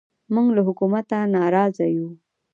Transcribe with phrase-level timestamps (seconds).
[0.33, 2.09] موږ له حکومته نارازه یو